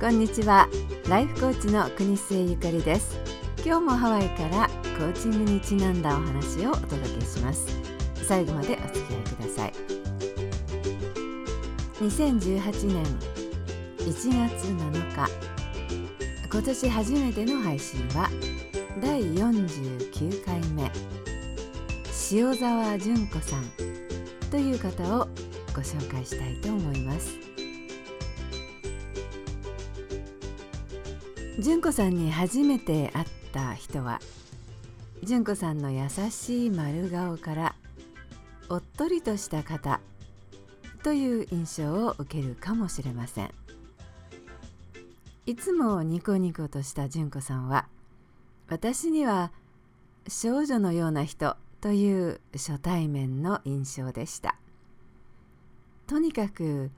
[0.00, 0.66] こんにちは。
[1.10, 3.18] ライフコーチの国末ゆかりです。
[3.62, 4.66] 今日もハワイから
[4.96, 7.66] コーチングにちなんだお話をお届けします。
[8.14, 9.72] 最後までお付き合いください。
[12.00, 13.04] 2018年
[13.98, 15.30] 1月7日。
[16.50, 18.30] 今年初めての配信は
[19.02, 20.90] 第49回目。
[22.32, 23.64] 塩沢純子さん
[24.50, 25.28] という方を
[25.76, 27.49] ご紹介したいと思います。
[31.60, 34.18] 純子さんに初めて会った人は
[35.22, 37.74] 純子さんの優しい丸顔から
[38.70, 40.00] おっとりとした方
[41.02, 43.50] という印象を受けるかもしれません。
[45.44, 47.88] いつもニコニコとした純子さんは
[48.70, 49.52] 私には
[50.28, 54.56] 少女のような人という初対面の印象でした。
[56.06, 56.90] とにかく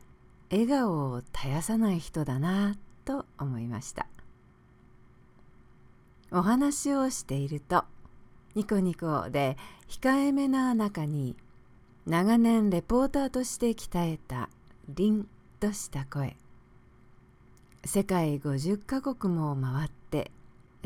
[0.53, 4.07] 笑顔を絶やさない人だなと思いました。
[6.35, 7.85] お話をしていると
[8.55, 11.37] ニコニコで控えめな中に
[12.07, 14.49] 長年レポーターとして鍛えた
[14.89, 15.29] 凛
[15.61, 16.37] とした声。
[17.85, 20.31] 世界50カ国も回って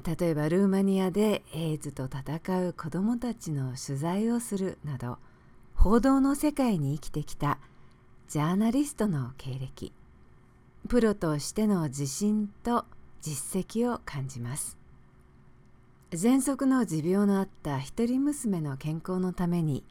[0.04, 5.18] 例えばルーマニアでエイズと戦う子どもたちの取材をするなど
[5.74, 7.58] 報道の世界に生きてきた
[8.28, 9.92] ジャーナリストの経歴。
[10.88, 12.84] プロとしての自信と
[13.20, 14.85] 実績を感じます。
[16.12, 19.82] 喘息の持病のあった一人娘の健康のために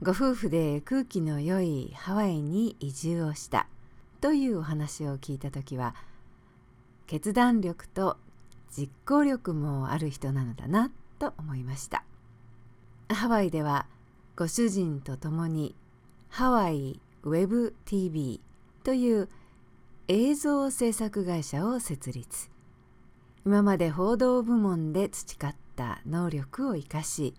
[0.00, 3.66] ご夫婦で空気の良いハワイに移住をした
[4.20, 5.96] というお話を聞いた時は
[7.08, 8.18] 決断力と
[8.70, 12.04] 実行力もある人なのだなと思いました。
[13.08, 13.86] ハワイでは
[14.36, 15.74] ご主人と共に
[16.28, 18.40] ハワイウェブ TV
[18.84, 19.28] という
[20.06, 22.55] 映像制作会社を設立。
[23.46, 27.32] 今まで報道部門で培った能力を生かし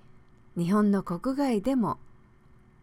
[0.58, 1.98] 日本の国外でも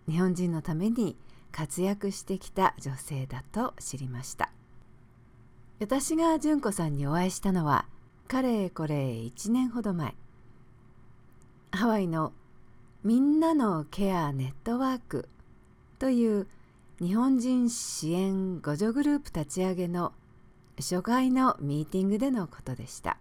[0.07, 1.17] 日本人のために
[1.51, 4.51] 活躍してきた女性だと知りました。
[5.81, 7.87] 私が純子さんにお会いしたのは
[8.29, 10.15] かれこれ1年ほど前。
[11.71, 12.34] ハワイの
[13.05, 15.31] みんなのケアネットワーク
[15.99, 16.47] という
[17.01, 20.13] 日本人支援互助グループ立ち上げの
[20.79, 23.19] 初回のミーティングでのことでした。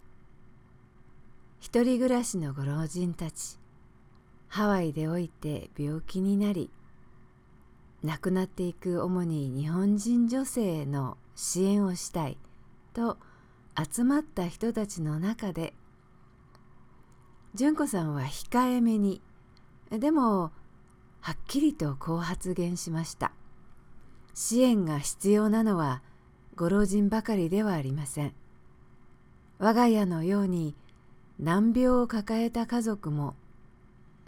[1.59, 3.57] 一人暮らしのご老人たち
[4.49, 6.69] ハワイでおいて病気になり
[8.03, 12.37] 亡くなっていく主に日本人女性の支援をしたい
[12.93, 13.17] と
[13.91, 15.73] 集まった人たちの中で
[17.55, 19.21] 純子さんは控えめに
[19.89, 20.51] でも
[21.21, 23.31] はっきりとこう発言しました。
[24.33, 26.01] 支援が必要なのは
[26.55, 28.33] ご老人ばかりではありません。
[29.57, 30.75] 我が家のように
[31.39, 33.35] 難病を抱えた家族も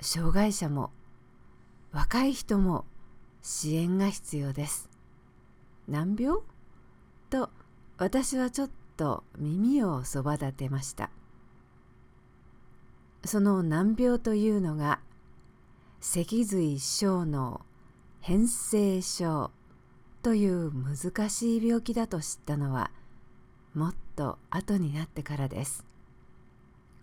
[0.02, 0.92] 障害者も
[1.92, 2.86] 若い人も
[3.44, 4.90] 支援が必要です。
[5.88, 6.40] 難病？
[7.30, 7.52] と
[7.98, 11.12] 私はちょっと耳をそば立てました。
[13.24, 15.00] その難病というのが
[16.02, 17.62] 脊髄小脳
[18.22, 19.52] 変性症。
[20.26, 22.90] という難しい病気だと知ったのは
[23.76, 25.86] もっと後になってからです。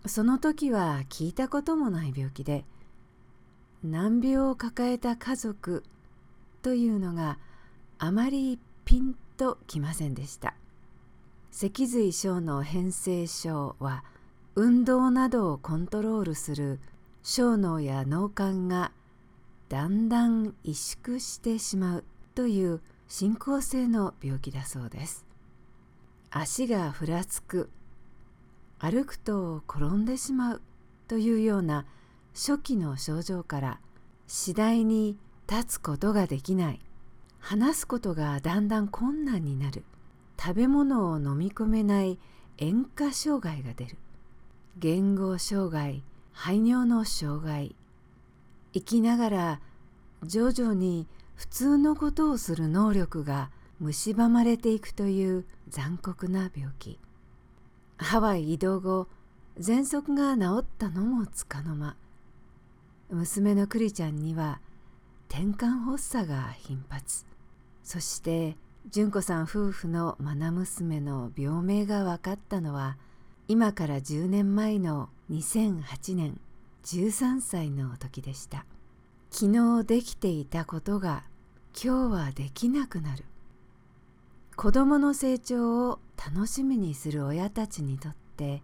[0.05, 2.65] その時は聞いたこともない病気で
[3.81, 5.85] 難病を抱えた家族
[6.61, 7.39] というのが
[7.97, 10.53] あまりピンときませんでした。
[11.49, 14.03] 脊髄症の変性症は
[14.55, 16.81] 運動などをコントロールする
[17.21, 18.91] 小脳や脳幹が
[19.69, 22.03] だんだん萎縮してしまう
[22.35, 25.25] という進行性の病気だそうです。
[26.31, 27.69] 足がふらつく
[28.79, 30.61] 歩くと転んでしまう
[31.07, 31.85] というような
[32.33, 33.79] 初期の症状から
[34.27, 36.79] 次第に立つことができない
[37.39, 39.83] 話すことがだんだん困難になる
[40.41, 42.17] 食べ物を飲み込めない
[42.57, 43.97] 塩化障害が出る
[44.77, 47.75] 言語障害排尿の障害
[48.73, 49.61] 生きながら
[50.23, 51.07] 徐々に
[51.43, 53.51] 普通のことをする能力が
[53.81, 56.97] 蝕まれていくという残酷な病気。
[57.97, 59.07] ハワイ移動後
[59.59, 61.95] 喘息が治ったのもつかの間。
[63.09, 64.61] 娘のクリちゃんには
[65.27, 67.25] 転換発作が頻発。
[67.83, 68.55] そして
[68.89, 72.97] 純子さん夫婦の愛娘の病名が分かったのは
[73.49, 76.39] 今から10年前の2008年
[76.85, 78.65] 13歳の時でした。
[79.29, 79.51] 昨
[79.81, 81.23] 日できていたことが
[81.75, 83.25] 今日はできなくなる。
[84.55, 88.61] 子供の成長を楽しみにする親たちにとって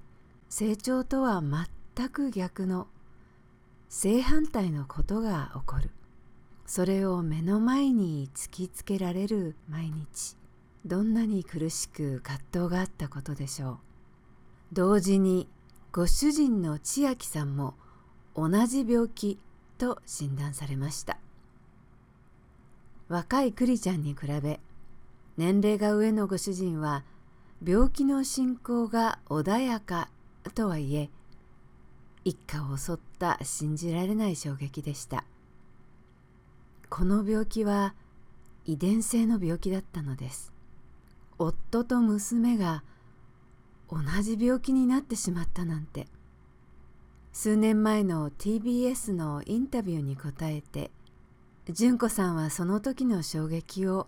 [0.47, 2.88] 成長とは全く逆の
[3.89, 5.89] 正反対のことが起こる。
[6.67, 10.38] それを目の前に突きつけられる毎日。
[10.85, 13.77] どんなに苦しく葛藤があったことでしょう。
[14.71, 15.50] 同時に
[15.91, 17.73] ご主人の千秋さんも
[18.35, 19.39] 同じ病気
[19.79, 21.17] と診断されました。
[23.09, 24.59] 若い栗ちゃんに比べ
[25.35, 27.03] 年齢が上のご主人は
[27.65, 30.09] 病気の進行が穏やか
[30.53, 31.09] とはいえ
[32.23, 35.23] 一家を襲った信じられない衝撃でした。
[36.89, 37.95] この病気は
[38.65, 40.51] 遺伝性の病気だったのです。
[41.39, 42.83] 夫と娘が
[43.89, 46.07] 同じ病気になってしまったなんて。
[47.31, 50.91] 数年前の TBS のインタビューに答えて
[51.71, 54.07] 純子さんはその時の衝撃を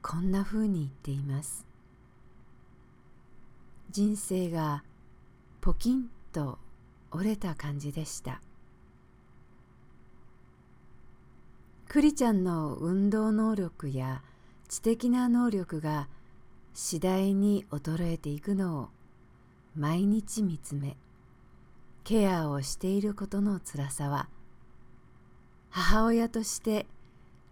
[0.00, 1.66] こんなふうに言っています。
[3.90, 4.84] 人生が
[5.60, 6.58] ポキンと
[7.10, 8.40] 折れた感じでした。
[11.88, 14.22] クリちゃんの運動能力や
[14.68, 16.08] 知的な能力が
[16.74, 18.88] 次第に衰えていくのを
[19.76, 20.96] 毎日見つめ
[22.04, 24.28] ケアをしていることのつらさは
[25.76, 26.86] 母親として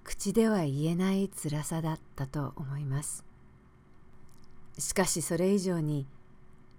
[0.05, 3.25] 口では言えないつらさだったと思います。
[4.79, 6.07] しかしそれ以上に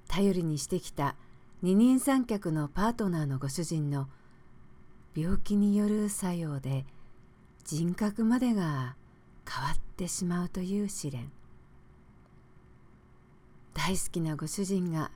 [0.08, 1.18] 頼りにしてきた
[1.62, 4.08] 二人三脚のパートナーのご主人の
[5.14, 6.86] 病気による作用で
[7.66, 8.96] 人格までが
[9.46, 11.30] 変わってしまうという試練。
[13.74, 15.12] 大好きなご主人が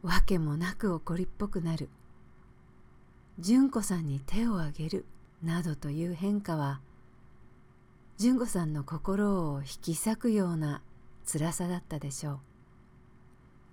[0.00, 1.88] 訳もなく怒りっぽくなる。
[3.40, 5.04] 純子さんに手を挙げる。
[5.44, 6.80] などという変化は
[8.16, 10.82] 純子さんの心を引き裂くような
[11.30, 12.38] 辛さだったでしょう。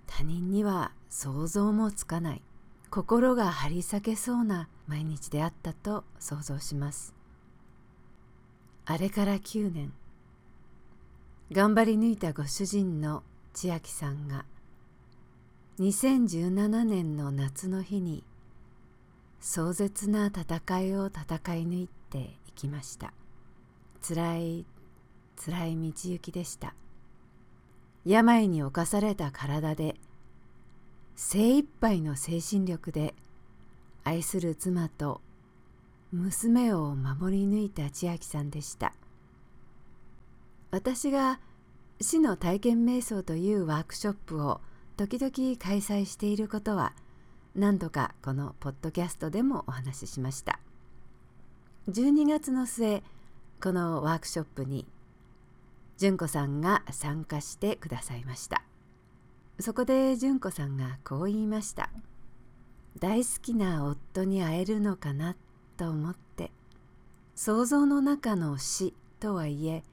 [0.07, 2.41] 他人には想像もつかない。
[2.89, 7.13] 心が張り裂けそうな毎日であったと想像します。
[8.85, 9.93] あれから9年。
[11.51, 13.23] 頑張り抜いたご主人の
[13.53, 14.45] 千秋さんが
[15.79, 18.23] 2017年の夏の日に
[19.41, 21.23] 壮絶な戦いを戦
[21.55, 23.11] い抜いていきました。
[24.07, 24.65] 辛い
[25.35, 26.75] 辛い道行きでした。
[28.05, 29.95] 病に侵された体で
[31.15, 33.15] 精一杯の精神力で
[34.03, 35.21] 愛する妻と
[36.11, 38.93] 娘を守り抜いた千秋さんでした。
[40.69, 41.39] 私が
[41.99, 44.61] 死の体験瞑想というワークショップを
[44.97, 46.93] 時々開催していることは
[47.55, 50.59] 何度かこのポッドキャストでもお話ししました。
[51.89, 53.03] 12月の末
[53.61, 54.87] このワークショップに
[55.97, 58.63] 純子さんが参加してくださいました。
[59.59, 61.89] そこで純子さんがこう言いました。
[62.99, 65.35] 大好きな夫に会えるのかな
[65.75, 66.51] と思って
[67.35, 69.83] 想像の中の死とはいえ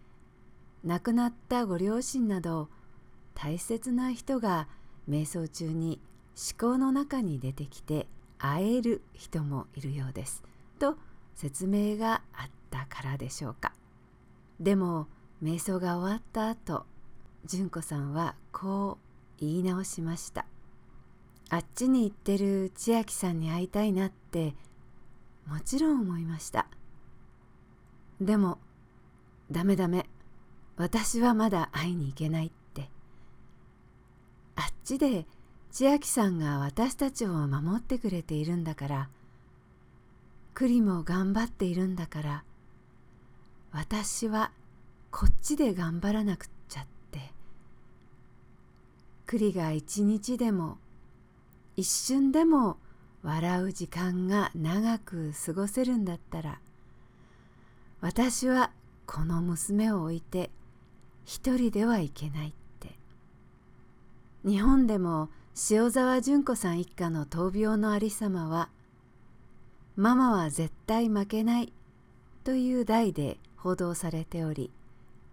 [0.84, 2.68] 亡くなったご両親など
[3.34, 4.68] 大切な人が
[5.08, 6.00] 瞑想中に
[6.38, 8.06] 思考の中に出てきて
[8.38, 10.44] 会える人もいるようです。
[10.78, 10.96] と
[11.34, 13.72] 説明があったからでしょうか。
[14.60, 15.08] でも
[15.42, 16.86] 瞑想が終わった後
[17.44, 18.98] 純子さんはこ
[19.40, 20.46] う言い直しました。
[21.50, 24.54] あっちに行ってる千秋さんに会いたいなって
[25.46, 26.68] もちろん思いました。
[28.20, 28.58] でも
[29.50, 30.06] ダメダメ。
[30.76, 32.90] 私はまだ会いに行けないって。
[34.54, 35.26] あっちで
[35.78, 39.08] 千秋さんが私たちを守ってくれているんだから
[40.52, 42.44] 栗も頑張っているんだから
[43.70, 44.50] 私は
[45.12, 47.20] こっちで頑張らなくっちゃって
[49.24, 50.78] 栗が一日でも
[51.76, 52.78] 一瞬でも
[53.22, 56.58] 笑う時間が長く過ごせるんだったら
[58.00, 58.72] 私は
[59.06, 60.50] この娘を置いて
[61.24, 62.52] 一人ではいけない。
[64.48, 65.28] 日本でも
[65.70, 68.70] 塩沢純子さん一家の闘病のありさまは
[69.94, 71.72] ママは絶対負けない
[72.44, 74.70] という題で報道されており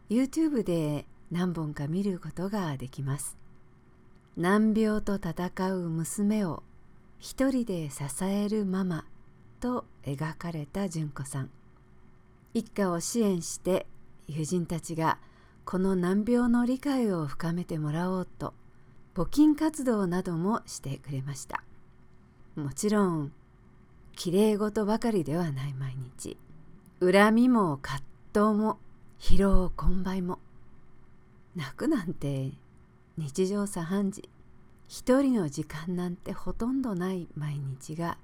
[0.09, 3.37] YouTube で何本か見ることができます。
[4.35, 6.61] 難病と戦う娘を
[7.17, 9.05] 一人で支えるママ
[9.61, 11.49] と描かれた純子さん。
[12.53, 13.87] 一家を支援して
[14.27, 15.19] 友人たちが
[15.63, 18.53] この難病の理解を深めてもらおうと
[19.15, 21.63] 募金活動などもしてくれました。
[22.57, 23.31] もちろん
[24.13, 26.37] きれい事ばかりではない毎日。
[26.99, 28.03] 恨みも葛
[28.33, 28.77] 藤も
[29.17, 30.39] 疲労困憊も。
[31.55, 32.51] 泣くなんて
[33.17, 34.29] 日常茶飯事。
[34.89, 38.17] 一人の時間なんてほとんどない毎日が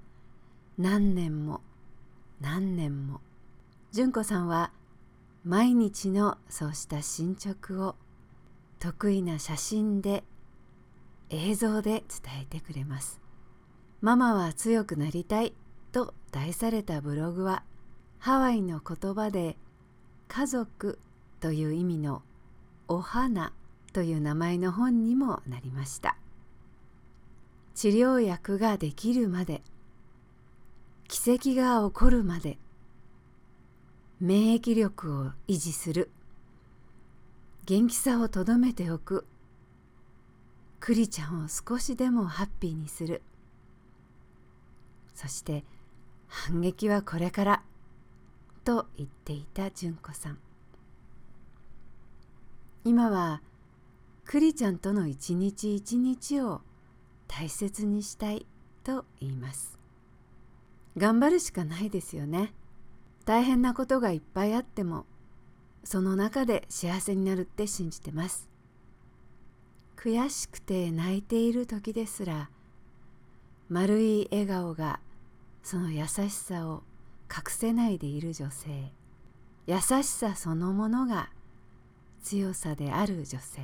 [0.76, 1.62] 何年も
[2.42, 3.22] 何年も。
[3.92, 4.72] 純子さんは
[5.42, 7.96] 毎日のそうした進捗を
[8.78, 10.22] 得意な写真で
[11.34, 13.18] 映像で伝えてくれます。
[14.02, 15.54] ママは強くなりたい
[15.90, 17.62] と題されたブログは
[18.18, 19.56] ハワイの言葉で
[20.28, 20.98] 家族
[21.40, 22.22] という意味の
[22.86, 23.52] お花
[23.92, 26.16] という名前の本にもなりました。
[27.74, 29.62] 治療薬ができるまで
[31.08, 32.58] 奇跡が起こるまで
[34.20, 36.10] 免疫力を維持する。
[37.64, 39.24] 元気さをとどめておく。
[40.82, 43.22] クリちゃんを少しでもハッピーにする。
[45.14, 45.64] そして
[46.26, 47.62] 反撃はこれから
[48.64, 50.38] と言っていた純子さん。
[52.84, 53.42] 今は
[54.24, 56.62] クリちゃんとの一日一日を
[57.28, 58.44] 大切にしたい
[58.82, 59.78] と言います。
[60.96, 62.52] 頑張るしかないですよね。
[63.24, 65.06] 大変なことがいっぱいあっても
[65.84, 68.51] その中で幸せになるって信じてます。
[70.02, 72.50] 悔しくて泣いている時ですら
[73.68, 74.98] 丸い笑顔が
[75.62, 76.82] その優しさを
[77.30, 78.90] 隠せないでいる女性
[79.68, 81.30] 優しさそのものが
[82.20, 83.60] 強さである女性。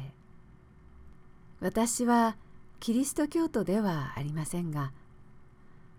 [1.58, 2.36] 私は
[2.78, 4.92] キリスト教徒ではありませんが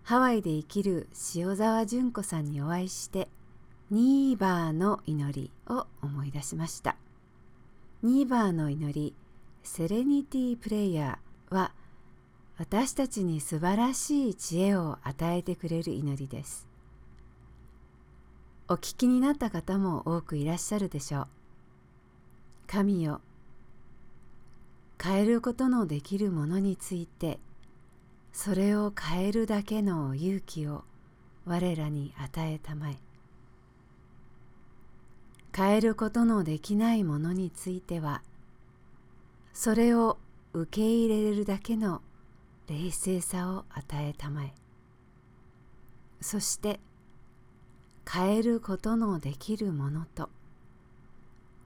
[0.04, 3.28] ハワイで生きる塩沢純子さんにお会いして
[3.90, 6.96] ニーバーの祈りを思い出しました。
[8.02, 9.14] ニーバーの祈り
[9.62, 11.72] セレニティプレイヤーは
[12.58, 16.66] 私たちに素晴らしい知恵を与えてくれる祈りです。
[18.68, 21.26] お聞きになった方も多くいらっしゃるでしょう。
[22.66, 23.20] 神よ
[25.02, 27.40] 変えることのできるものについて
[28.32, 30.84] それを変えるだけの勇気を
[31.46, 32.96] 我らに与えたまえ。
[35.56, 38.22] 変えることのできないものについては
[39.52, 40.18] それを
[40.52, 42.02] 受け入れるだけの
[42.68, 44.54] 冷静さを与えたまえ。
[46.20, 46.80] そして
[48.10, 50.28] 変えることのできるものと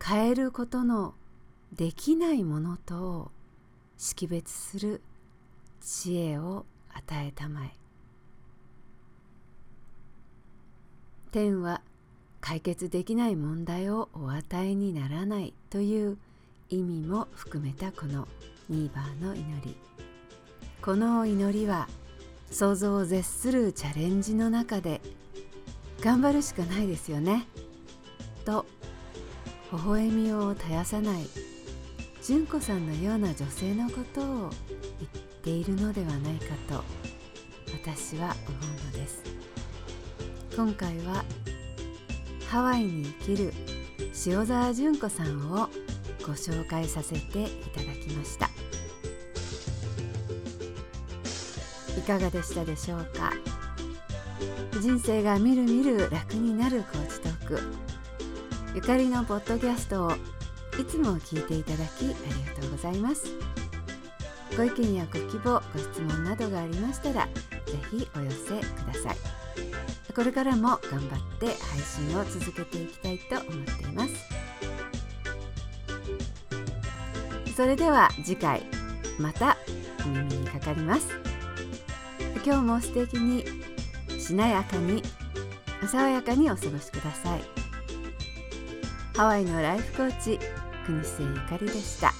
[0.02, 1.14] 変えることの
[1.72, 3.30] できないものとを
[3.96, 5.02] 識別する
[5.80, 7.70] 知恵を与えたまえ。
[11.30, 11.82] 天は
[12.40, 16.18] 解決できない問題をお与えにならないという
[16.74, 18.26] 意味も含めたこの
[18.68, 19.76] ニーバーの祈り。
[20.82, 21.88] この祈りは
[22.50, 25.00] 想像を絶するチャレンジの中で
[26.00, 27.46] 頑張るしかないですよね。
[28.44, 28.66] と
[29.72, 31.28] 微笑みを絶やさない
[32.22, 36.82] 純子さんのような女性のことを言っているのではないかと
[37.72, 39.22] 私は思うのです。
[40.56, 41.24] 今回は
[42.48, 43.52] ハワイに生きる
[44.26, 45.68] 塩沢純子さんを
[46.26, 48.50] ご紹介させていただきました。
[51.98, 53.32] いかがでしたでしょうか？
[54.80, 57.60] 人生がみるみる楽になるコーチトーク。
[58.74, 62.14] ゆかりのポッドキャストをいつも聞いていただきあり
[62.56, 63.26] がとうございます。
[64.56, 67.28] ご意見やご希望ご質問などがありましたら
[67.66, 69.16] 是非お寄せください。
[70.14, 74.14] これからも頑張って配信を続けていきたいと思っています。
[77.54, 78.62] それでは次回
[79.18, 79.56] また
[80.04, 81.08] お耳にかかります
[82.44, 83.44] 今日も素敵に
[84.18, 85.02] しなやかに
[85.86, 87.42] 爽やかにお過ごしください
[89.16, 90.38] ハワイのライフコーチ
[90.84, 92.12] 国瀬ゆかりでした。